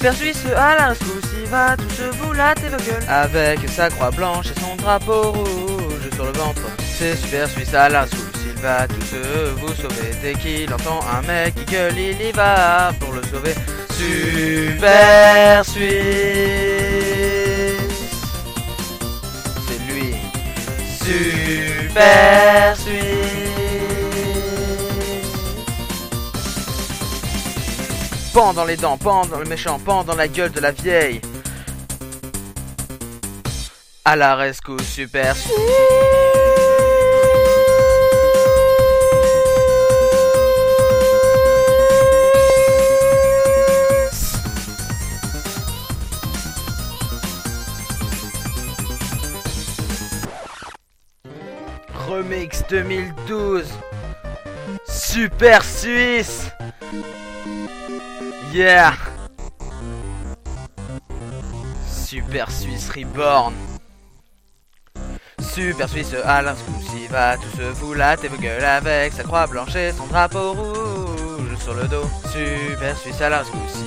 [0.00, 0.94] Super Suisse à la
[1.42, 6.10] il va tous vous la vos gueules Avec sa croix blanche et son drapeau rouge
[6.14, 6.62] sur le ventre.
[6.98, 8.06] C'est Super Suisse à la
[8.46, 9.14] il va tous
[9.56, 10.10] vous sauver.
[10.22, 13.54] Dès qu'il entend un mec qui gueule, il y va pour le sauver
[14.00, 15.82] Super Suisse
[19.66, 20.14] C'est lui
[20.98, 23.10] Super Suisse
[28.32, 31.20] Pan dans les dents, pan dans le méchant, pan dans la gueule de la vieille.
[34.04, 35.34] À la rescousse, super.
[52.10, 53.68] Remix 2012
[54.84, 56.50] Super Suisse.
[58.52, 58.96] Yeah.
[61.86, 63.54] Super Suisse Reborn.
[65.38, 66.56] Super Suisse Alain
[67.00, 71.56] il va tous vous la vos gueules avec sa croix blanche et son drapeau rouge
[71.60, 72.10] sur le dos.
[72.32, 73.44] Super Suisse Alain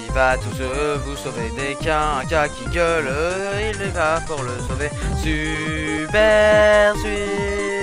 [0.08, 0.64] il va tous
[1.06, 3.12] vous sauver dès qu'un gars qui gueule,
[3.60, 4.90] il va pour le sauver.
[5.22, 7.83] Super Suisse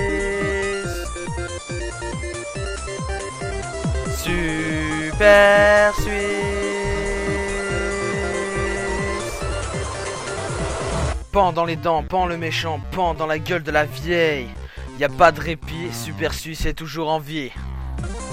[4.31, 6.11] Super Suisse
[11.31, 14.47] Pan dans les dents, pan le méchant, pan dans la gueule de la vieille.
[14.99, 17.51] Y a pas de répit, Super Suisse est toujours en vie.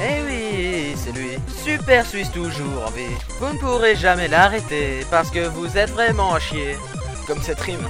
[0.01, 1.31] Eh oui, c'est lui,
[1.65, 3.17] Super Suisse toujours en vie.
[3.41, 6.77] Vous ne pourrez jamais l'arrêter parce que vous êtes vraiment à chier.
[7.27, 7.89] Comme cette rime.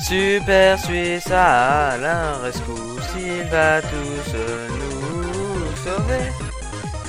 [0.00, 4.34] Super Suisse à la rescousse, il va tous
[4.68, 6.32] nous sauver.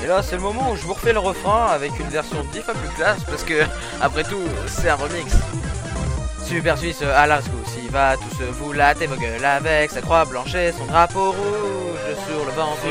[0.03, 2.61] Et là, c'est le moment où je vous refais le refrain avec une version 10
[2.61, 3.63] fois plus classe parce que,
[4.01, 5.33] après tout, c'est un remix.
[6.43, 7.39] Super Suisse à la
[7.83, 12.15] il va tous vous latter vos gueules avec sa croix blanche et son drapeau rouge
[12.27, 12.81] sur le ventre.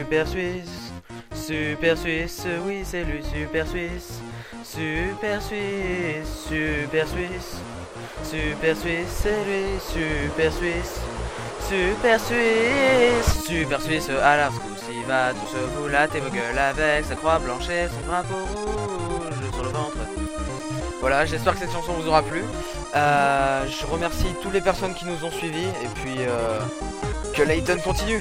[0.00, 0.92] Super Suisse,
[1.34, 4.20] Super Suisse, oui, c'est lui, Super Suisse.
[4.74, 7.60] Super Suisse, Super Suisse,
[8.24, 11.00] Super Suisse, c'est lui, Super Suisse.
[11.68, 14.50] Super Suisse, Super Suisse à la
[14.90, 19.52] il va tous vous latter vos gueules avec sa croix blanche et son drapeau rouge
[19.52, 19.96] sur le ventre.
[21.00, 22.42] Voilà, j'espère que cette chanson vous aura plu.
[22.96, 26.58] Euh, je remercie toutes les personnes qui nous ont suivis et puis euh,
[27.32, 28.20] que Layton continue.